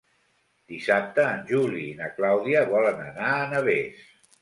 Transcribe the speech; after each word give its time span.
Dissabte 0.73 1.27
en 1.35 1.45
Juli 1.53 1.85
i 1.91 2.01
na 2.01 2.09
Clàudia 2.17 2.67
volen 2.75 3.07
anar 3.13 3.33
a 3.39 3.49
Navès. 3.57 4.15